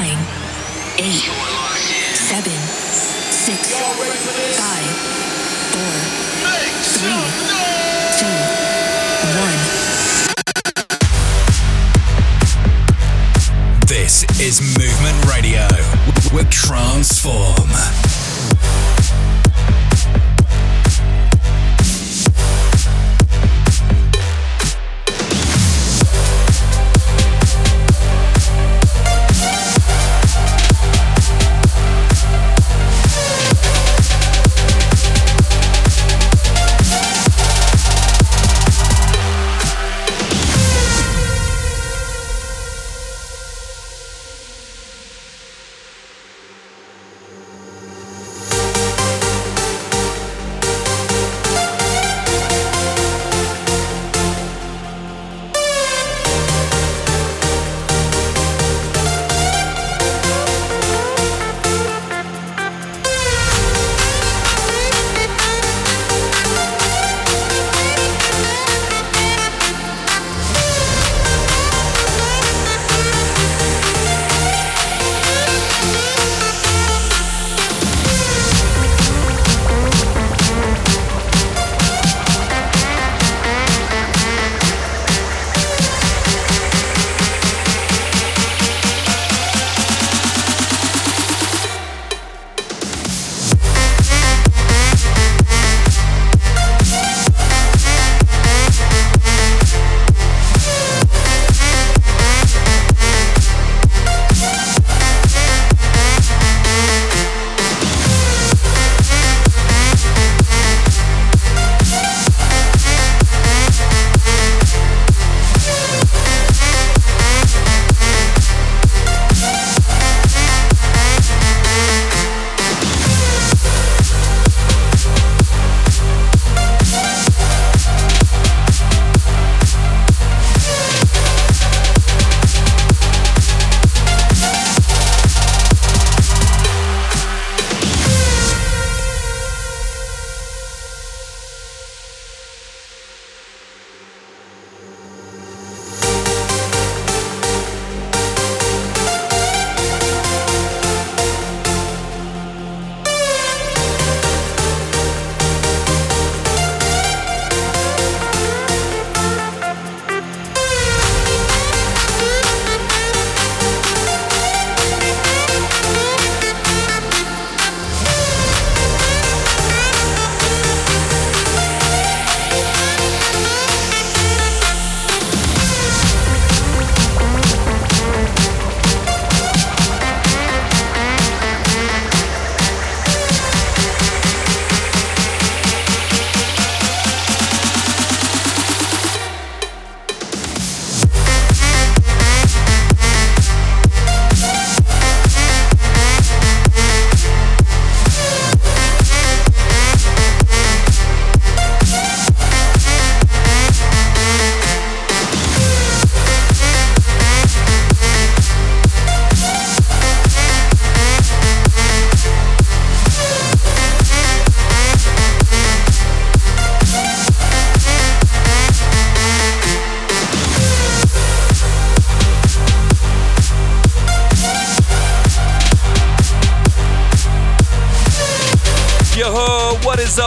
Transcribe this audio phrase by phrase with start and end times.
[0.00, 0.24] nine,
[0.98, 1.28] eight,
[2.16, 2.58] seven,
[3.30, 3.76] six,
[4.56, 4.96] five,
[5.72, 5.94] four,
[6.96, 7.20] three,
[8.16, 8.38] two,
[9.40, 9.60] one.
[13.86, 15.68] This is Movement Radio
[16.32, 17.70] with Transform.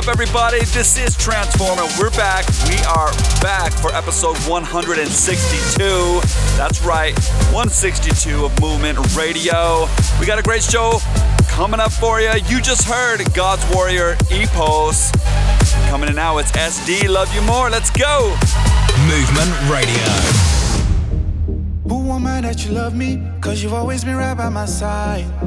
[0.03, 0.59] Up, everybody?
[0.59, 1.83] This is Transformer.
[1.97, 2.45] We're back.
[2.67, 3.09] We are
[3.41, 6.19] back for episode 162.
[6.57, 7.17] That's right,
[7.53, 9.87] 162 of Movement Radio.
[10.19, 10.99] We got a great show
[11.47, 12.33] coming up for you.
[12.47, 15.11] You just heard God's Warrior Epos.
[15.89, 17.69] Coming in now, it's S-Dee Love You More.
[17.69, 18.35] Let's go.
[19.07, 20.03] Movement Radio.
[21.87, 23.25] Who am I that you love me?
[23.39, 25.42] Cause you've always been right by my side.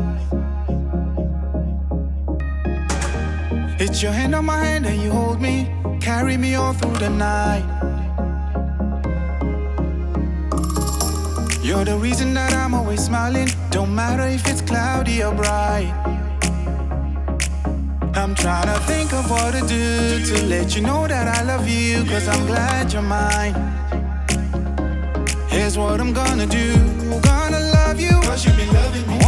[3.79, 5.71] It's your hand on my hand and you hold me,
[6.01, 7.67] carry me all through the night.
[11.63, 15.93] You're the reason that I'm always smiling, don't matter if it's cloudy or bright.
[18.15, 21.69] I'm trying to think of what to do to let you know that I love
[21.69, 23.55] you, cause I'm glad you're mine.
[25.49, 26.73] Here's what I'm gonna do,
[27.21, 29.26] gonna love you, cause you've been loving me.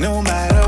[0.00, 0.59] no matter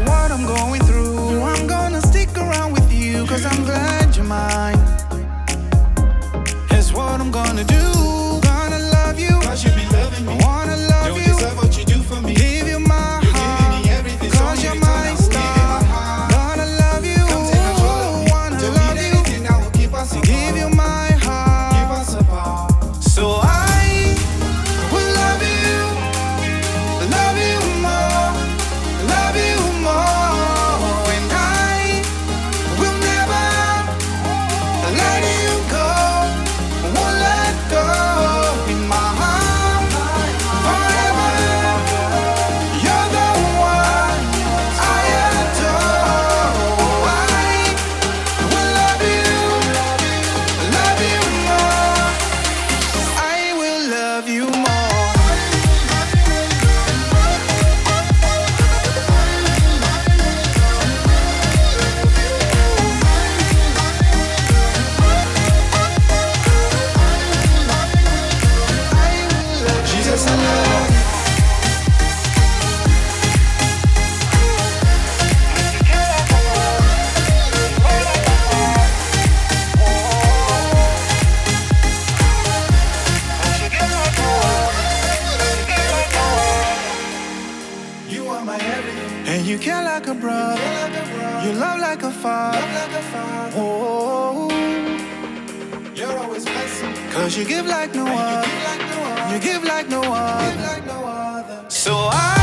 [97.23, 99.33] Cause you give like no one.
[99.33, 101.71] You give like no one.
[101.71, 102.42] So I.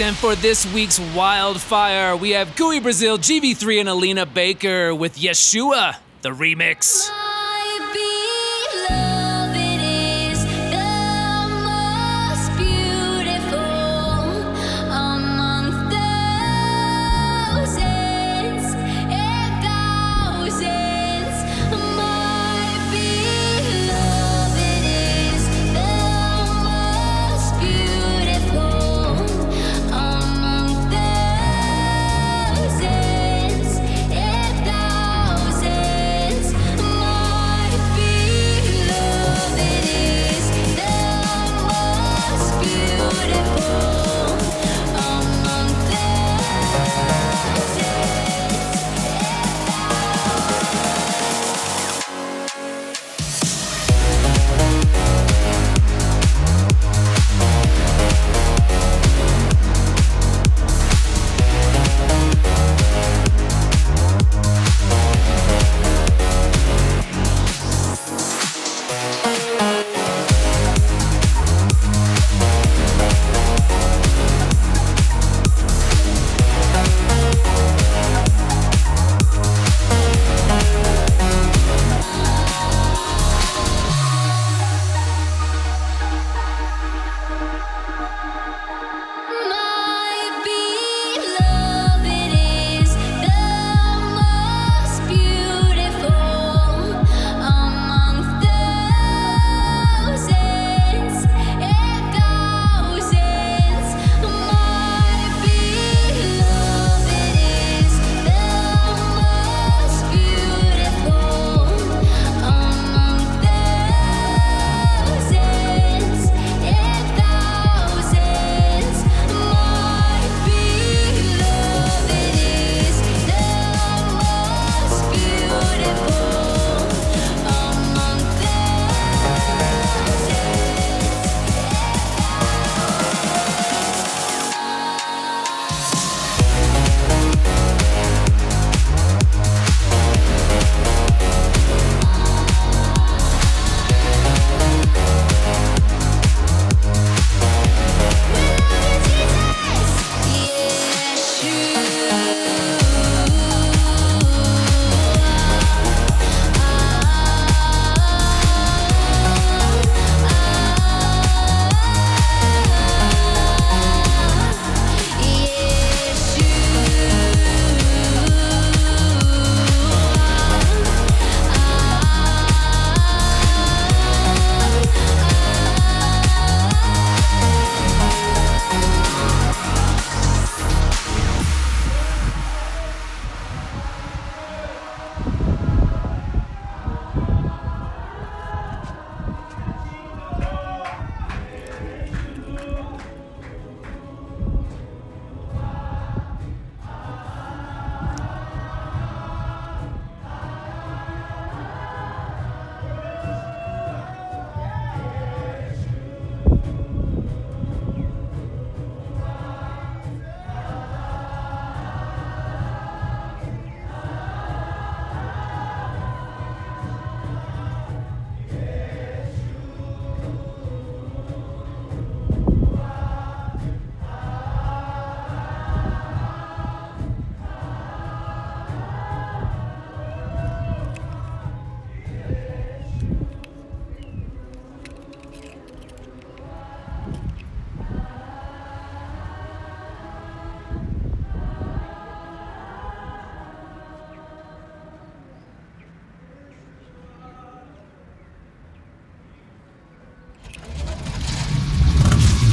[0.00, 5.96] And for this week's Wildfire, we have Gui Brazil, GV3, and Eleni Baker with Yeshua,
[6.22, 7.08] the remix.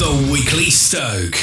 [0.10, 1.36] Weekly stoke.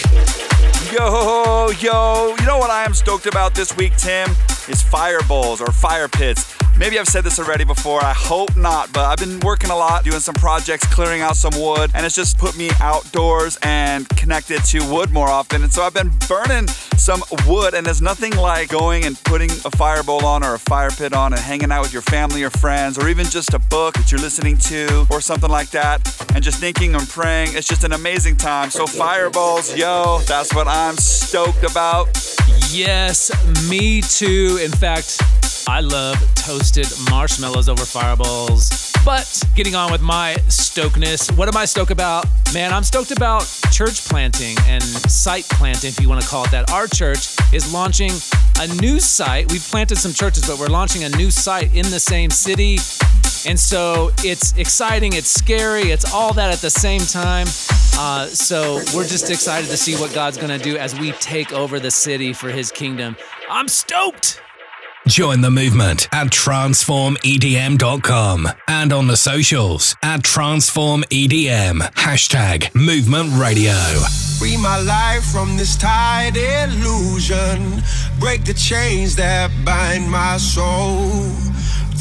[0.92, 4.30] Yo, yo, you know what I am stoked about this week, Tim?
[4.68, 6.57] Is fire bowls or fire pits.
[6.78, 10.04] Maybe I've said this already before, I hope not, but I've been working a lot,
[10.04, 14.62] doing some projects, clearing out some wood, and it's just put me outdoors and connected
[14.66, 15.64] to wood more often.
[15.64, 19.72] And so I've been burning some wood, and there's nothing like going and putting a
[19.72, 22.50] fire bowl on or a fire pit on and hanging out with your family or
[22.50, 26.00] friends, or even just a book that you're listening to or something like that,
[26.32, 27.56] and just thinking and praying.
[27.56, 28.70] It's just an amazing time.
[28.70, 32.06] So, fire bowls, yo, that's what I'm stoked about.
[32.70, 33.32] Yes,
[33.68, 34.60] me too.
[34.62, 35.20] In fact,
[35.68, 38.90] I love toasted marshmallows over fireballs.
[39.04, 42.24] But getting on with my stokeness, what am I stoked about?
[42.54, 46.50] Man, I'm stoked about church planting and site planting, if you want to call it
[46.52, 46.72] that.
[46.72, 48.12] Our church is launching
[48.58, 49.52] a new site.
[49.52, 52.78] We've planted some churches, but we're launching a new site in the same city.
[53.46, 57.46] And so it's exciting, it's scary, it's all that at the same time.
[57.98, 61.52] Uh, so we're just excited to see what God's going to do as we take
[61.52, 63.18] over the city for his kingdom.
[63.50, 64.40] I'm stoked.
[65.08, 71.80] Join the movement at transformedm.com and on the socials at transformedm.
[71.94, 73.72] Hashtag movement radio.
[74.38, 77.82] Free my life from this tired illusion.
[78.20, 81.32] Break the chains that bind my soul.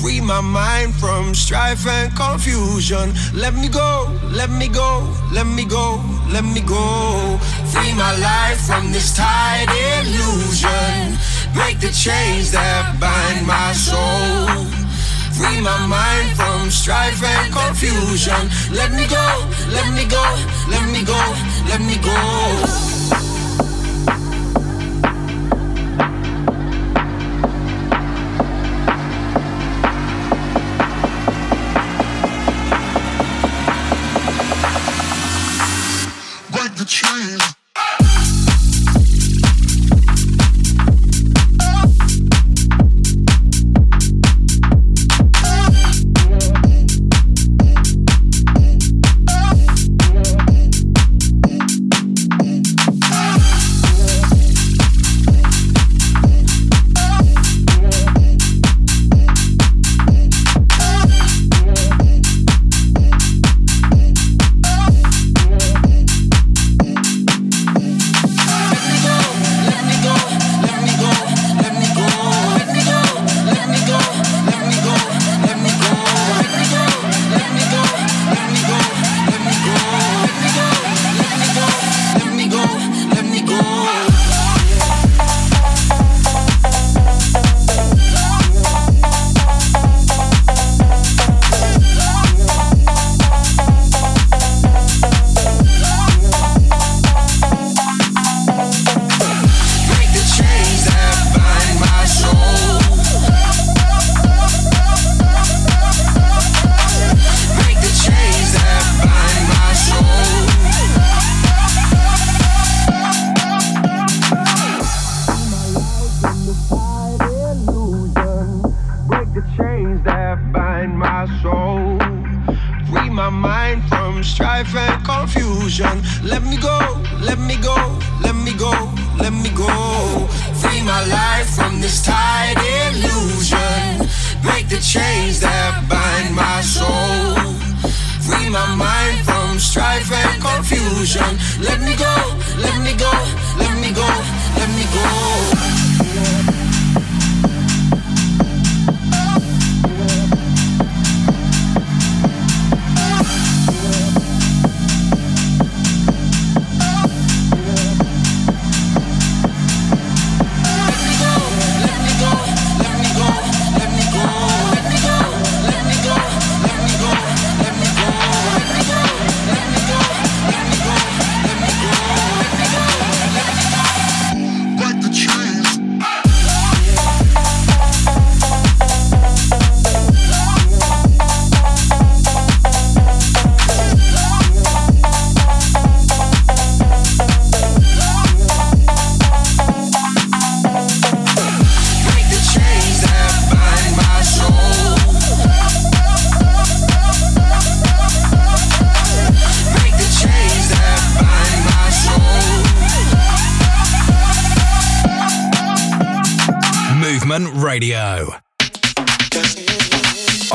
[0.02, 3.14] Free my mind from strife and confusion.
[3.34, 7.40] Let me go, let me go, let me go, let me go.
[7.72, 11.18] Free my life from this tired illusion.
[11.54, 14.66] Break the chains that bind my soul.
[15.34, 18.50] Free my mind from strife and confusion.
[18.72, 19.28] Let me go,
[19.74, 20.26] let me go,
[20.70, 21.22] let me go,
[21.70, 22.87] let me go.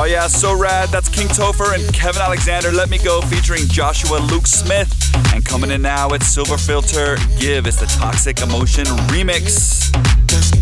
[0.02, 0.88] Oh yeah, so rad.
[0.88, 2.72] That's King Topher and Kevin Aleksander.
[2.72, 4.92] Let Me Go featuring Joshua Luke Smith.
[5.32, 8.84] And coming in now it's Silverfilter, Give is the Toxic Emotion
[9.14, 9.94] remix.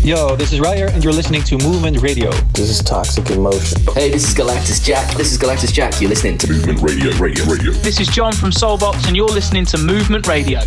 [0.05, 2.29] Yo, this is Ryer, and you're listening to Movement Radio.
[2.53, 3.81] This is Toxic Emotion.
[3.95, 5.17] Hey, this is Galactus Jack.
[5.17, 5.99] This is Galactus Jack.
[5.99, 7.71] You're listening to Movement Radio, Radio, Radio.
[7.71, 10.59] This is John from Soulbox, and you're listening to Movement Radio.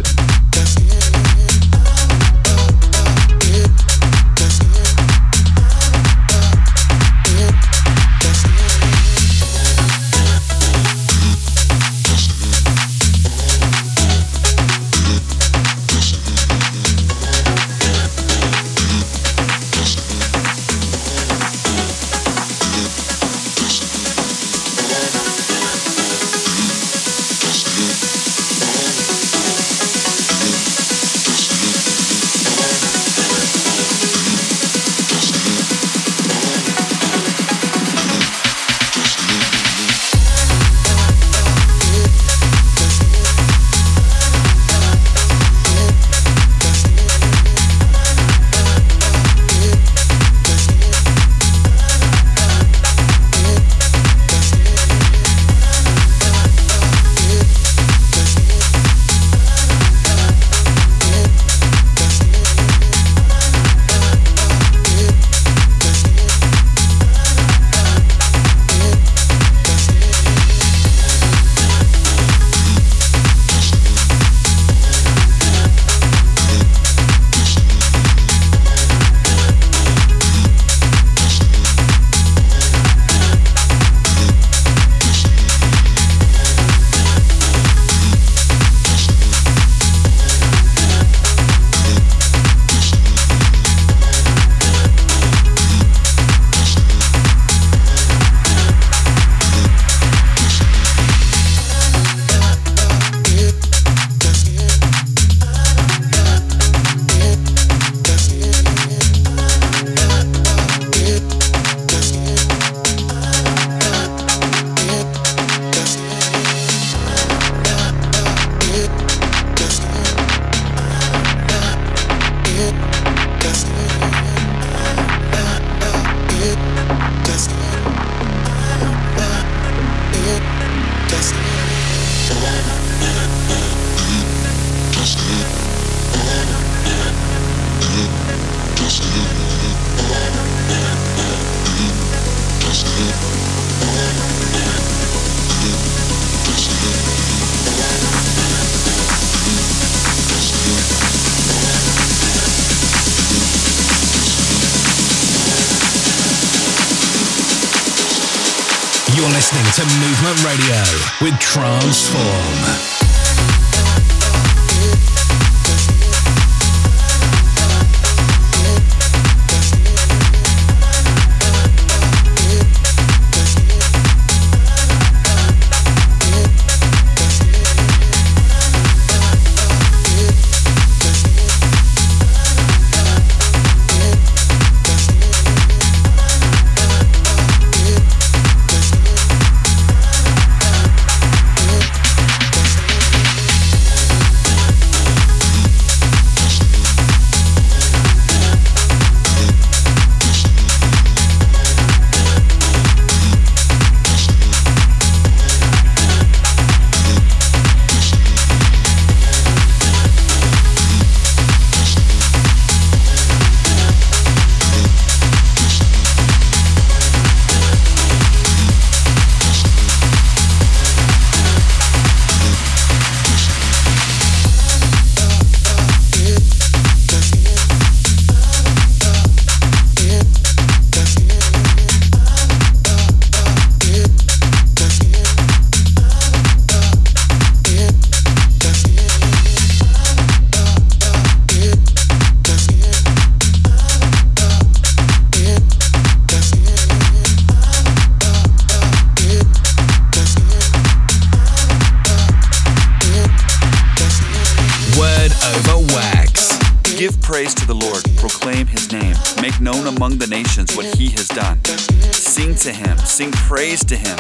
[263.15, 264.19] Sing praise to him,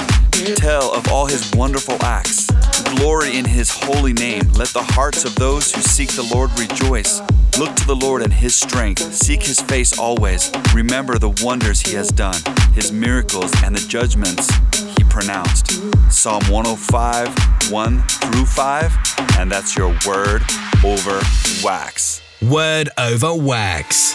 [0.54, 2.48] tell of all his wonderful acts.
[2.94, 4.48] Glory in his holy name.
[4.52, 7.20] Let the hearts of those who seek the Lord rejoice.
[7.58, 10.52] Look to the Lord and his strength, seek his face always.
[10.72, 12.40] Remember the wonders he has done,
[12.72, 14.48] his miracles, and the judgments
[14.96, 15.72] he pronounced.
[16.08, 18.96] Psalm 105, 1 through 5,
[19.40, 20.42] and that's your word
[20.84, 21.20] over
[21.64, 22.22] wax.
[22.40, 24.14] Word over wax.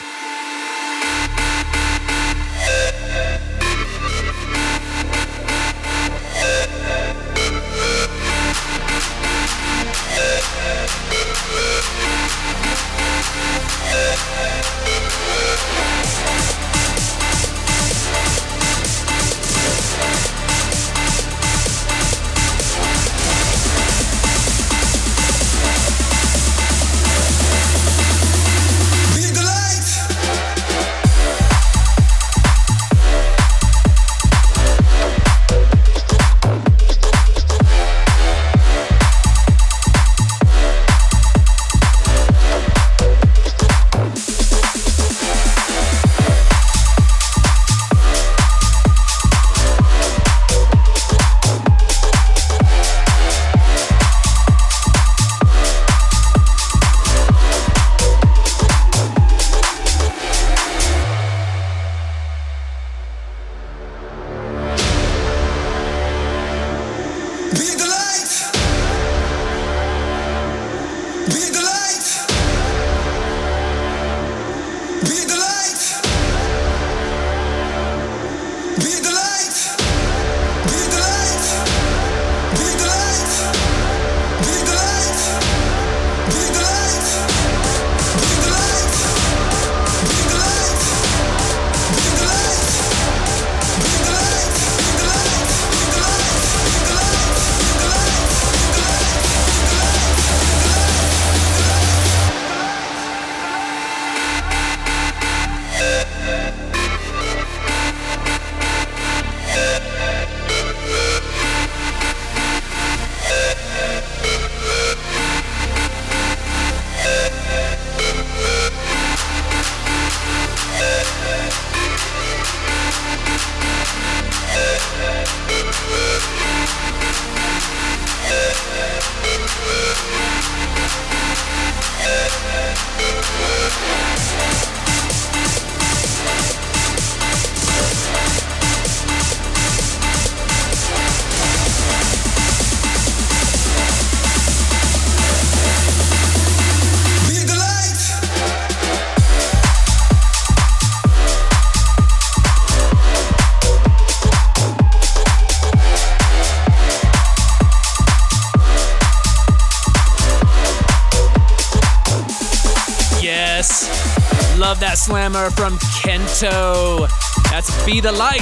[165.09, 167.09] Slammer from Kennto.
[167.49, 168.37] That's Be the Light.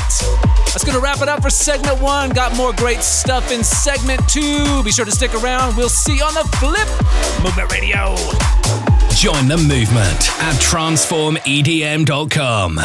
[0.66, 2.32] That's going to wrap it up for segment one.
[2.32, 4.84] Got more great stuff in segment two.
[4.84, 5.78] Be sure to stick around.
[5.78, 6.86] We'll see you on the flip.
[7.42, 8.18] Movement Radio.
[9.16, 12.82] Join the movement at transformedm.com.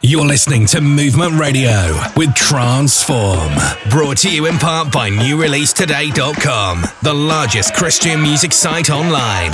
[0.00, 3.52] You're listening to Movement Radio with Transform.
[3.90, 9.52] Brought to you in part by NewReleaseToday.com, the largest Christian music site online.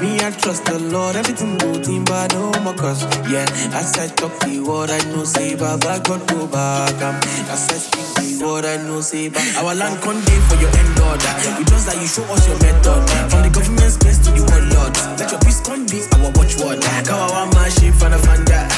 [0.00, 3.02] Me I trust the Lord, everything good in but no more cause.
[3.30, 6.94] Yeah, as I talk the word, I know say Baba God go back.
[7.02, 7.16] Um,
[7.50, 9.42] as I speak the word, I know say back.
[9.62, 11.32] Our land can't for your end order.
[11.58, 13.00] We trust that you show us your method.
[13.30, 14.92] From the government's space to the world lord.
[15.18, 16.80] Let your peace come be our watchword.
[17.06, 18.68] Kawawa mashi fana fanda.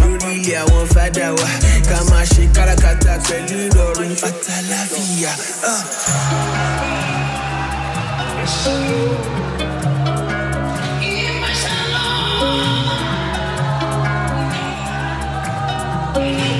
[0.00, 1.34] No really I want father.
[1.88, 5.32] Kama shi karakata pẹ̀lú ìrọ̀rùn àtàlàfíà.
[5.64, 5.82] Uh.
[16.14, 16.51] Oh yeah,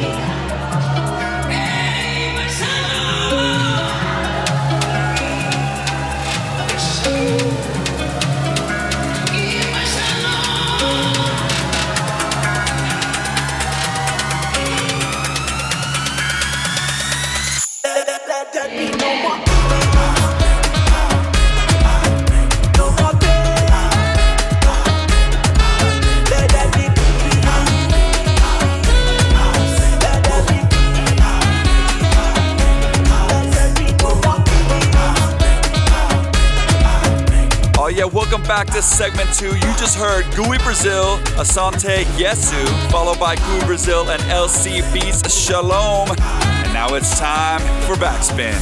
[38.33, 39.55] welcome back to segment two.
[39.55, 46.09] You just heard Gui Brazil, Asante Yesu, followed by Gui Brazil and LC Beatz Shalom.
[46.09, 48.55] And now it's time for Backspin.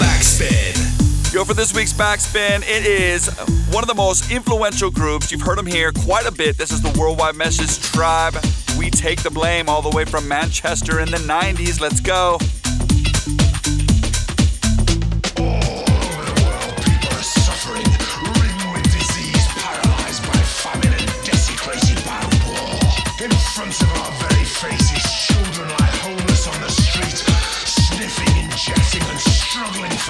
[0.00, 1.32] Backspin.
[1.32, 3.28] Yo, for this week's Backspin, it is
[3.72, 5.30] one of the most influential groups.
[5.30, 6.58] You've heard them here quite a bit.
[6.58, 8.34] This is the Worldwide Message Tribe.
[8.76, 11.80] We take the blame all the way from Manchester in the 90s.
[11.80, 12.38] Let's go.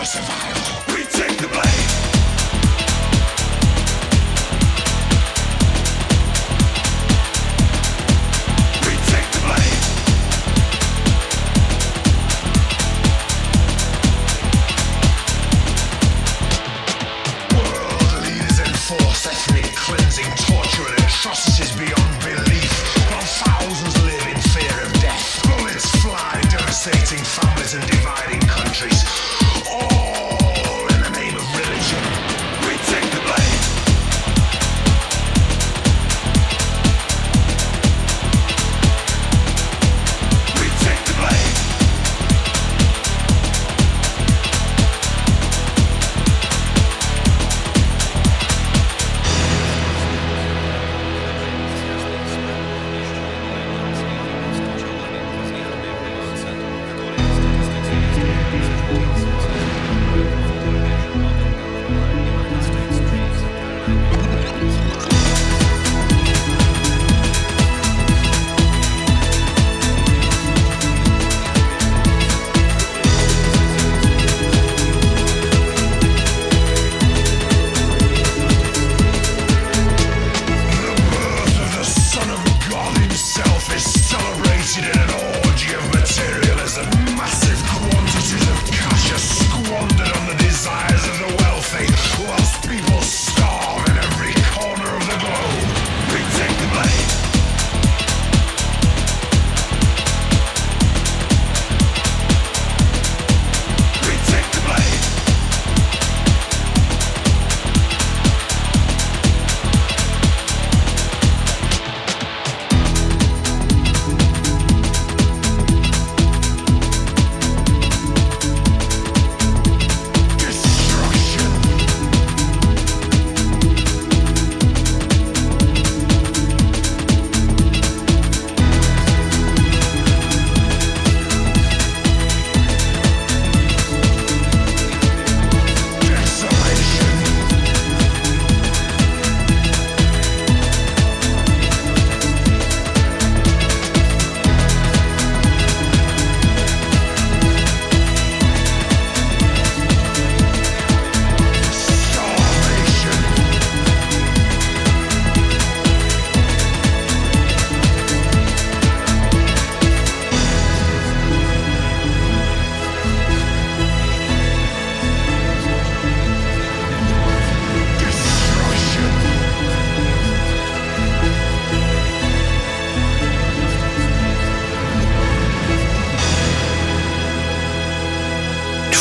[0.02, 0.91] 我是法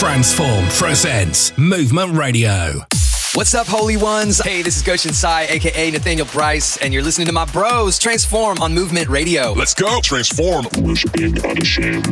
[0.01, 2.79] Transform presents Movement Radio.
[3.35, 4.39] What's up, Holy Ones?
[4.39, 8.57] Hey, this is Goshen Sai, aka Nathaniel Bryce, and you're listening to my bros Transform
[8.63, 9.53] on Movement Radio.
[9.53, 10.65] Let's go, Transform.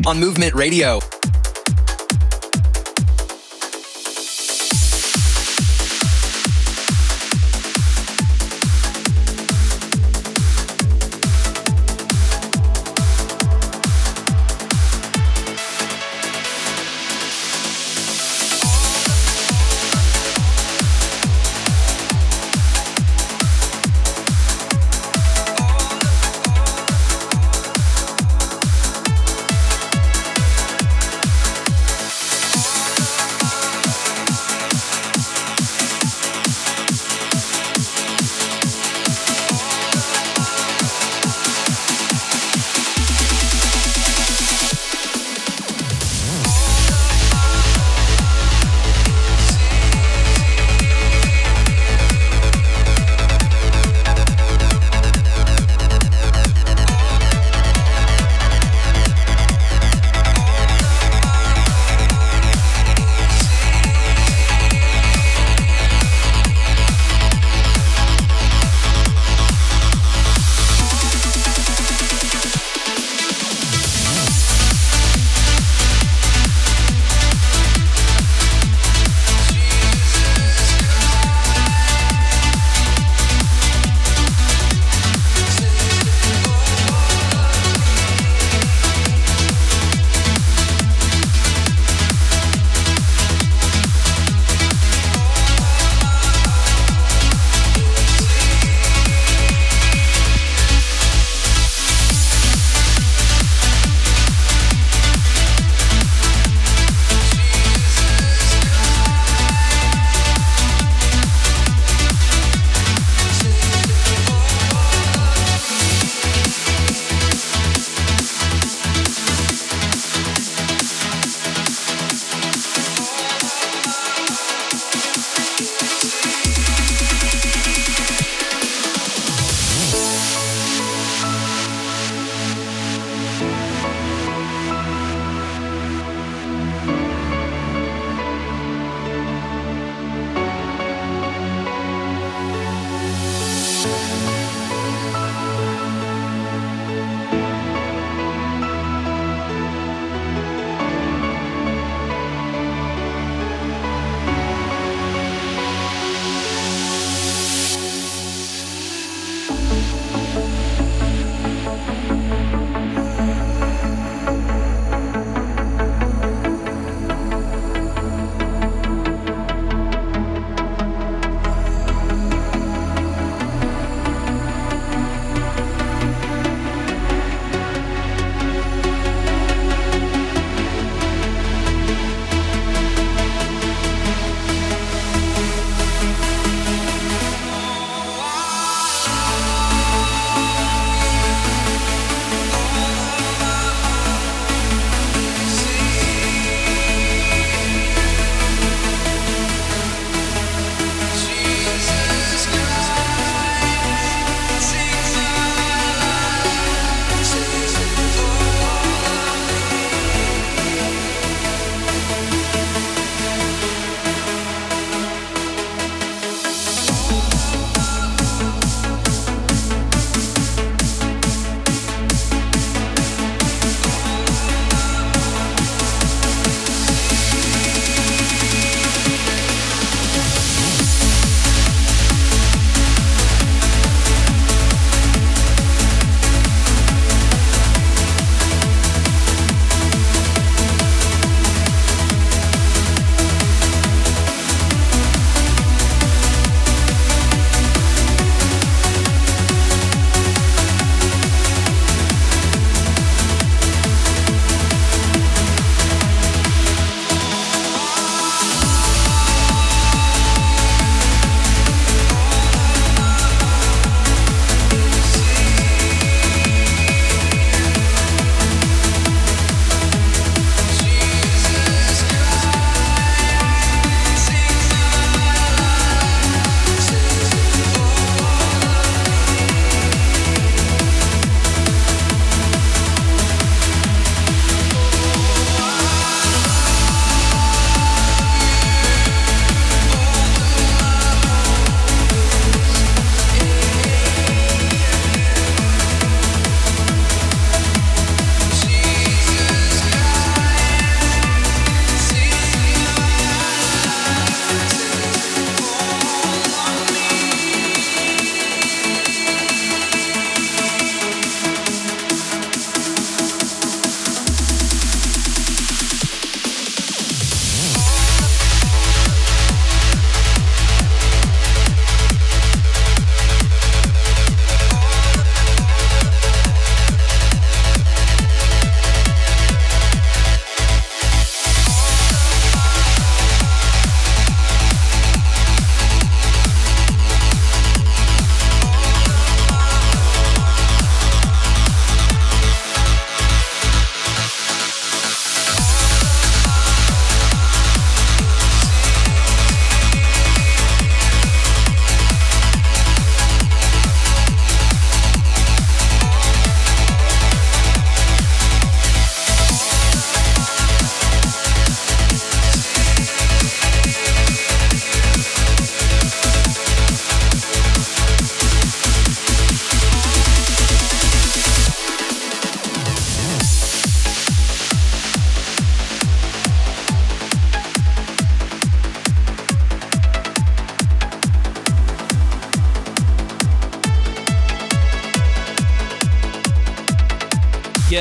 [0.06, 1.00] On Movement Radio.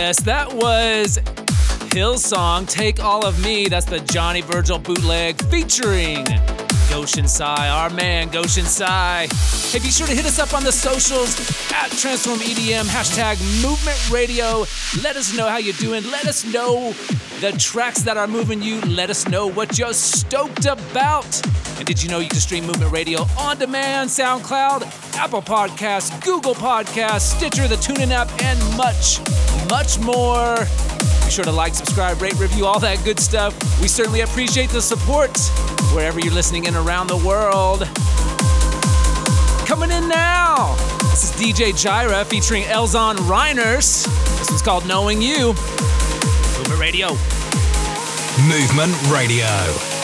[0.00, 1.18] Yes, that was
[1.90, 3.66] Hillsong, Take All of Me.
[3.66, 6.24] That's the Johnny Virgil bootleg featuring
[6.88, 9.26] Goshen Sai, our man Goshen Sai.
[9.72, 11.36] Hey, be sure to hit us up on the socials
[11.72, 14.64] at Transform EDM, hashtag Movement Radio.
[15.02, 16.04] Let us know how you're doing.
[16.12, 16.92] Let us know
[17.40, 18.80] the tracks that are moving you.
[18.82, 21.44] Let us know what you're stoked about.
[21.76, 26.54] And did you know you can stream Movement Radio on demand, SoundCloud, Apple Podcasts, Google
[26.54, 29.18] Podcasts, Stitcher, the TuneIn app, and much,
[29.68, 30.56] much more.
[31.24, 33.54] Be sure to like, subscribe, rate, review, all that good stuff.
[33.80, 35.36] We certainly appreciate the support
[35.92, 37.80] wherever you're listening in around the world.
[39.66, 40.74] Coming in now,
[41.10, 44.04] this is DJ Jira featuring Elzon Reiners.
[44.38, 45.48] This one's called Knowing You.
[45.48, 47.08] Movement Radio.
[48.48, 49.97] Movement Radio.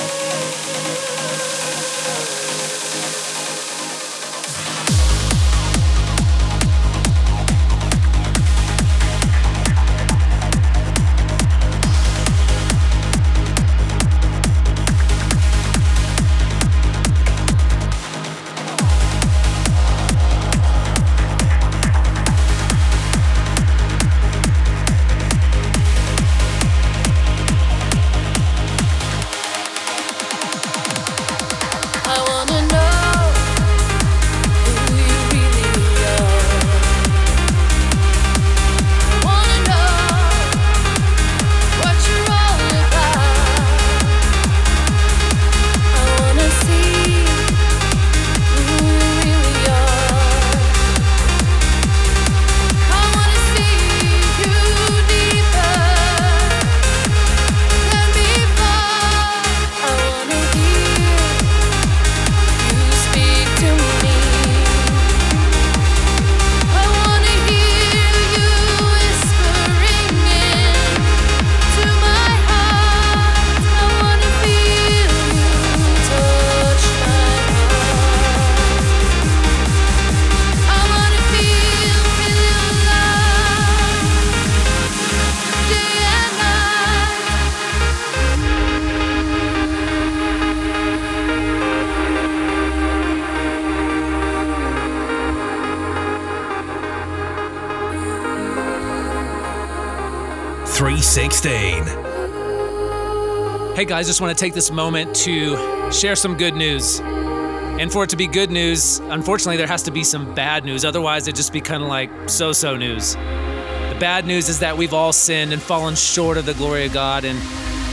[103.85, 107.01] Hey guys, just want to take this moment to share some good news.
[107.01, 110.87] And for it to be good news, unfortunately, there has to be some bad news.
[110.87, 113.13] Otherwise, it'd just be kind of like so so news.
[113.13, 116.95] The bad news is that we've all sinned and fallen short of the glory of
[116.95, 117.27] God.
[117.27, 117.39] And,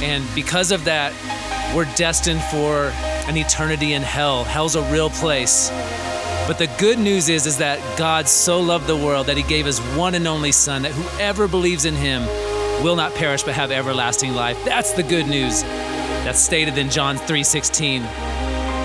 [0.01, 1.11] and because of that,
[1.75, 2.93] we're destined for
[3.29, 4.45] an eternity in hell.
[4.45, 5.71] Hell's a real place.
[6.47, 9.65] But the good news is, is that God so loved the world that he gave
[9.65, 12.23] his one and only Son, that whoever believes in him
[12.83, 14.57] will not perish but have everlasting life.
[14.65, 15.61] That's the good news.
[15.61, 18.03] That's stated in John 3:16.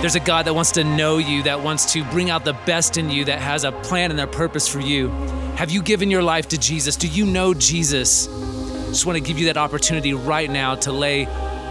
[0.01, 2.99] There's a God that wants to know you, that wants to bring out the best
[2.99, 5.09] in you, that has a plan and a purpose for you.
[5.57, 6.97] Have you given your life to Jesus?
[6.97, 8.27] Do you know Jesus?
[8.89, 11.27] Just want to give you that opportunity right now to lay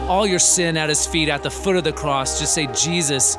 [0.08, 2.40] all your sin at his feet at the foot of the cross.
[2.40, 3.38] Just say, Jesus,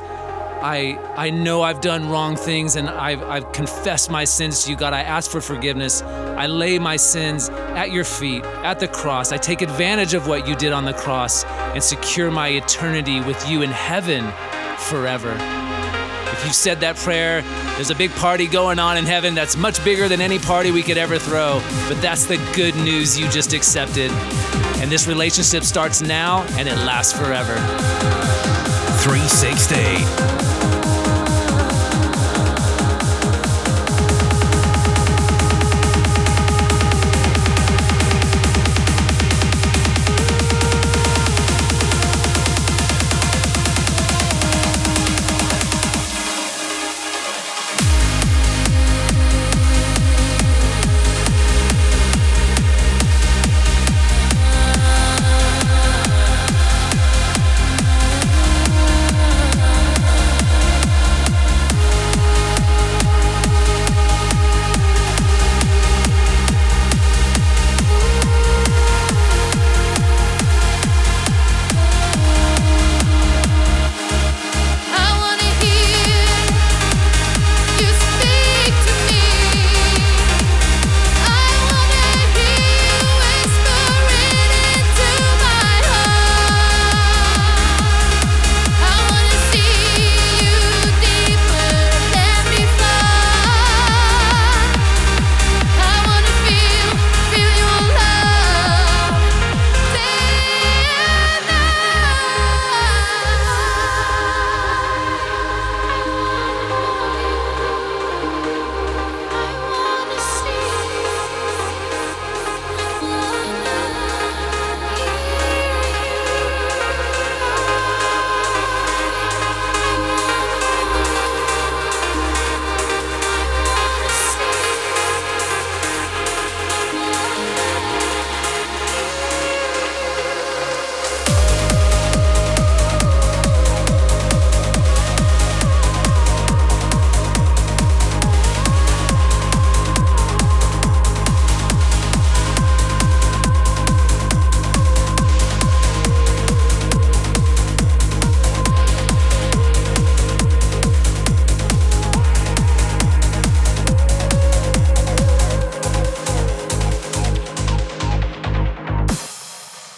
[0.67, 4.75] I I know I've done wrong things and I've I've confessed my sins to you,
[4.75, 4.91] God.
[4.91, 6.01] I ask for forgiveness.
[6.01, 9.31] I lay my sins at your feet, at the cross.
[9.31, 13.49] I take advantage of what you did on the cross and secure my eternity with
[13.49, 14.29] you in heaven
[14.77, 15.31] forever.
[16.33, 17.43] If you've said that prayer,
[17.75, 20.83] there's a big party going on in heaven that's much bigger than any party we
[20.83, 21.61] could ever throw.
[21.87, 24.11] But that's the good news you just accepted.
[24.81, 27.55] And this relationship starts now and it lasts forever.
[29.07, 30.46] 316.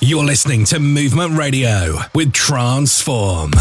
[0.09, 3.51] You're listening to Movement Radio with Transform.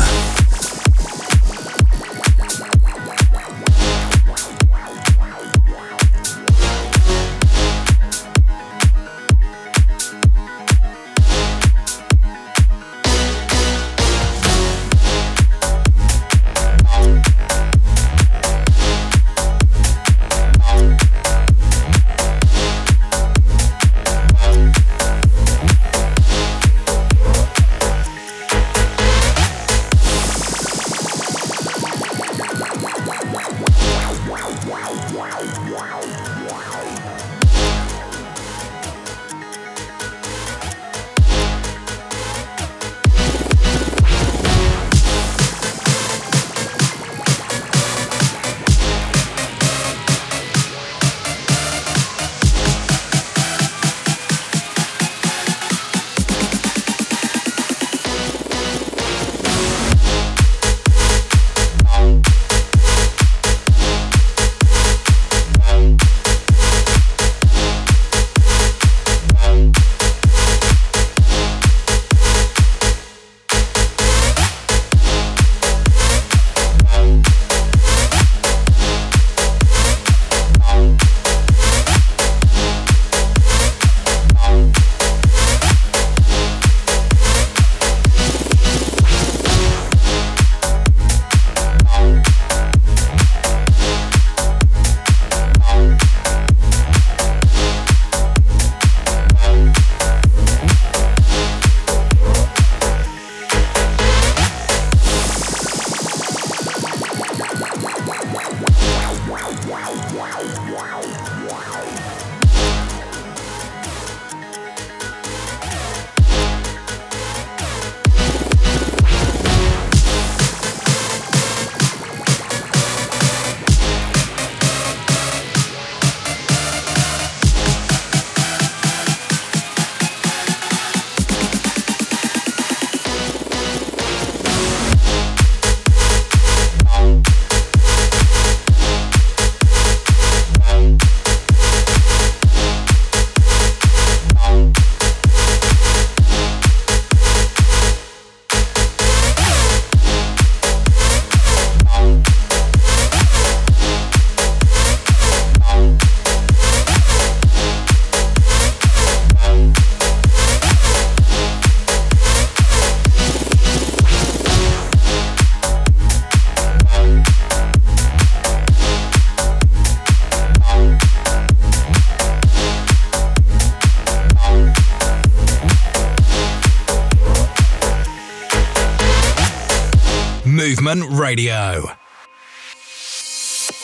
[181.29, 181.85] Radio.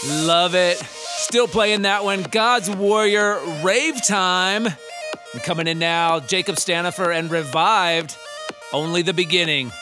[0.06, 0.78] Love it.
[0.78, 2.22] Still playing that one.
[2.22, 4.68] God's Warrior Rave Time.
[5.42, 8.16] Coming in now, Jacob Stanifer and Revived.
[8.72, 9.72] Only the beginning.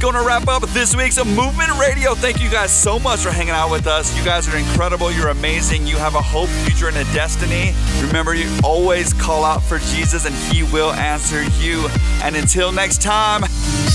[0.00, 2.14] Going to wrap up this week's Movement Radio.
[2.14, 4.16] Thank you guys so much for hanging out with us.
[4.16, 5.12] You guys are incredible.
[5.12, 5.86] You're amazing.
[5.86, 7.74] You have a hope, future, and a destiny.
[8.00, 11.86] Remember, you always call out for Jesus and he will answer you.
[12.22, 13.42] And until next time,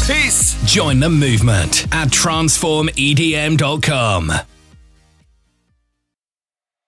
[0.05, 0.55] peace.
[0.65, 4.31] Join the movement at transformedm.com.